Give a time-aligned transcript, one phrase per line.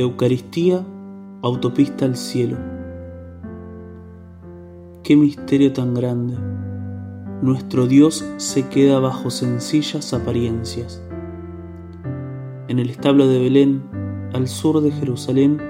[0.00, 0.86] Eucaristía,
[1.42, 2.56] autopista al cielo.
[5.02, 6.36] Qué misterio tan grande.
[7.42, 11.02] Nuestro Dios se queda bajo sencillas apariencias.
[12.68, 13.82] En el establo de Belén,
[14.32, 15.60] al sur de Jerusalén,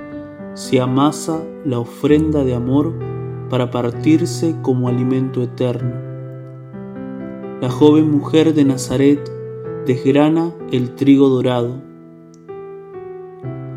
[0.53, 2.93] se amasa la ofrenda de amor
[3.49, 5.95] para partirse como alimento eterno.
[7.63, 9.21] La joven mujer de Nazaret
[9.87, 11.88] desgrana el trigo dorado.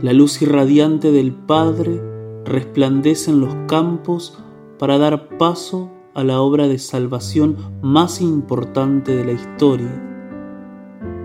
[0.01, 2.01] La luz irradiante del Padre
[2.43, 4.35] resplandece en los campos
[4.79, 9.93] para dar paso a la obra de salvación más importante de la historia.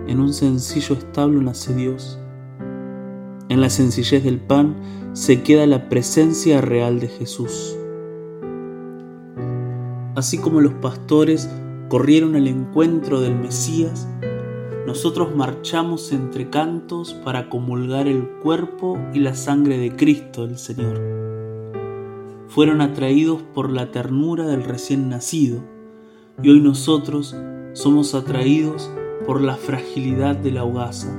[0.05, 2.19] En un sencillo establo nace Dios.
[3.49, 4.75] En la sencillez del pan
[5.13, 7.75] se queda la presencia real de Jesús.
[10.15, 11.49] Así como los pastores
[11.89, 14.07] corrieron al encuentro del Mesías,
[14.87, 21.01] nosotros marchamos entre cantos para comulgar el cuerpo y la sangre de Cristo el Señor.
[22.47, 25.61] Fueron atraídos por la ternura del recién nacido
[26.41, 27.35] y hoy nosotros
[27.73, 28.89] somos atraídos
[29.25, 31.09] por la fragilidad de la hogaza.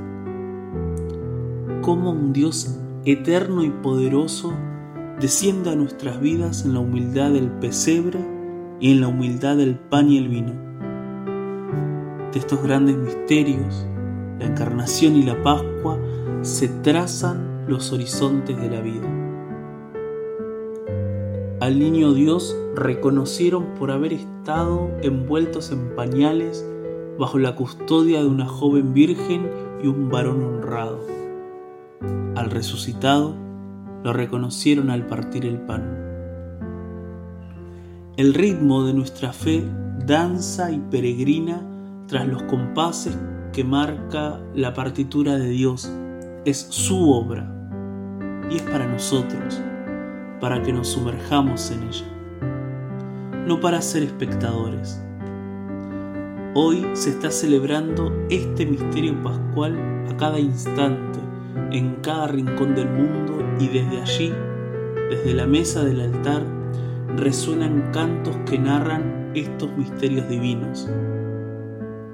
[1.82, 4.54] Como un Dios eterno y poderoso
[5.20, 8.20] descienda a nuestras vidas en la humildad del pesebre
[8.80, 10.67] y en la humildad del pan y el vino.
[12.32, 13.86] De estos grandes misterios,
[14.38, 15.98] la encarnación y la Pascua,
[16.42, 19.08] se trazan los horizontes de la vida.
[21.60, 26.64] Al niño Dios reconocieron por haber estado envueltos en pañales
[27.18, 29.50] bajo la custodia de una joven virgen
[29.82, 31.00] y un varón honrado.
[32.36, 33.34] Al resucitado
[34.04, 35.82] lo reconocieron al partir el pan.
[38.16, 39.64] El ritmo de nuestra fe
[40.06, 41.60] danza y peregrina
[42.08, 43.16] tras los compases
[43.52, 45.92] que marca la partitura de Dios.
[46.44, 47.46] Es su obra
[48.50, 49.60] y es para nosotros,
[50.40, 52.06] para que nos sumerjamos en ella,
[53.46, 55.02] no para ser espectadores.
[56.54, 59.76] Hoy se está celebrando este misterio pascual
[60.10, 61.18] a cada instante
[61.72, 64.32] en cada rincón del mundo y desde allí,
[65.10, 66.42] desde la mesa del altar,
[67.16, 70.88] resuenan cantos que narran estos misterios divinos.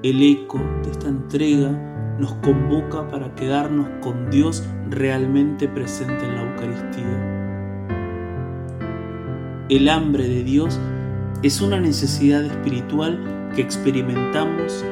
[0.05, 1.71] El eco de esta entrega
[2.19, 8.05] nos convoca para quedarnos con Dios realmente presente en la Eucaristía.
[9.71, 10.79] El hambre de Dios
[11.43, 14.85] es una necesidad espiritual que experimentamos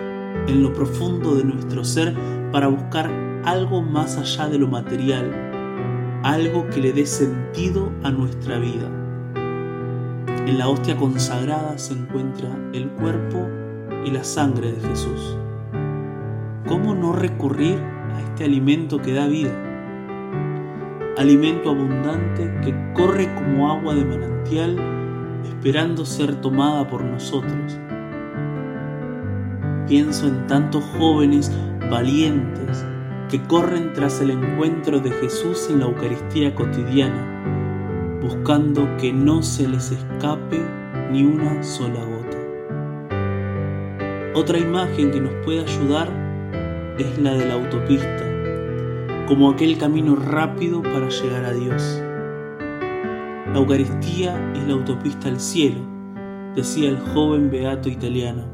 [0.47, 2.15] en lo profundo de nuestro ser
[2.51, 3.11] para buscar
[3.45, 5.31] algo más allá de lo material,
[6.23, 8.89] algo que le dé sentido a nuestra vida.
[10.47, 13.47] En la hostia consagrada se encuentra el cuerpo
[14.05, 15.37] y la sangre de Jesús.
[16.67, 17.79] ¿Cómo no recurrir
[18.15, 19.53] a este alimento que da vida?
[21.19, 24.79] Alimento abundante que corre como agua de manantial
[25.45, 27.79] esperando ser tomada por nosotros.
[29.87, 31.53] Pienso en tantos jóvenes
[31.91, 32.85] valientes
[33.29, 39.69] que corren tras el encuentro de Jesús en la Eucaristía cotidiana, buscando que no se
[39.69, 40.61] les escape
[41.11, 42.22] ni una sola gota.
[44.35, 46.09] Otra imagen que nos puede ayudar
[46.99, 48.25] es la de la autopista,
[49.29, 52.01] como aquel camino rápido para llegar a Dios.
[53.53, 55.81] La Eucaristía es la autopista al cielo,
[56.57, 58.45] decía el joven beato italiano.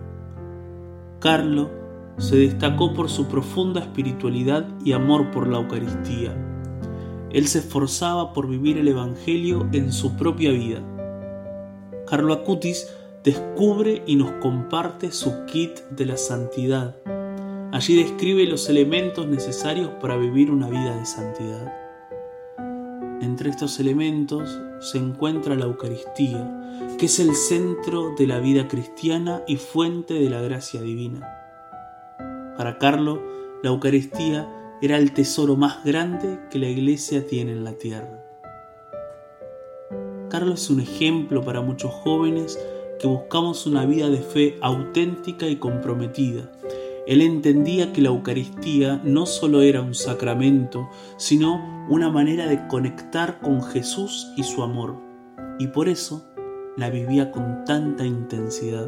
[1.20, 1.70] Carlo
[2.16, 6.36] se destacó por su profunda espiritualidad y amor por la Eucaristía.
[7.30, 10.80] Él se esforzaba por vivir el Evangelio en su propia vida.
[12.08, 12.92] Carlo Acutis
[13.28, 16.96] descubre y nos comparte su kit de la santidad.
[17.72, 21.70] Allí describe los elementos necesarios para vivir una vida de santidad.
[23.20, 29.42] Entre estos elementos se encuentra la Eucaristía, que es el centro de la vida cristiana
[29.46, 31.20] y fuente de la gracia divina.
[32.56, 33.22] Para Carlo,
[33.62, 34.48] la Eucaristía
[34.80, 38.24] era el tesoro más grande que la Iglesia tiene en la tierra.
[40.30, 42.58] Carlos es un ejemplo para muchos jóvenes
[42.98, 46.50] que buscamos una vida de fe auténtica y comprometida.
[47.06, 53.40] Él entendía que la Eucaristía no solo era un sacramento, sino una manera de conectar
[53.40, 54.96] con Jesús y su amor,
[55.58, 56.26] y por eso
[56.76, 58.86] la vivía con tanta intensidad.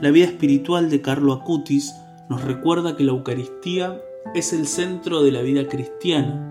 [0.00, 1.94] La vida espiritual de Carlo Acutis
[2.28, 4.00] nos recuerda que la Eucaristía
[4.34, 6.50] es el centro de la vida cristiana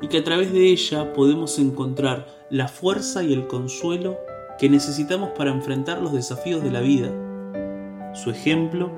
[0.00, 4.18] y que a través de ella podemos encontrar la fuerza y el consuelo
[4.60, 7.10] que necesitamos para enfrentar los desafíos de la vida.
[8.12, 8.92] Su ejemplo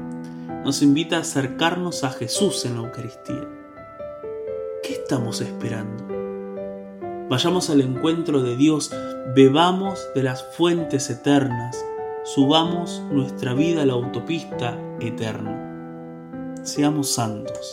[0.65, 3.49] nos invita a acercarnos a Jesús en la Eucaristía.
[4.83, 6.05] ¿Qué estamos esperando?
[7.31, 8.91] Vayamos al encuentro de Dios,
[9.37, 11.83] bebamos de las fuentes eternas,
[12.25, 16.59] subamos nuestra vida a la autopista eterna.
[16.65, 17.73] Seamos santos.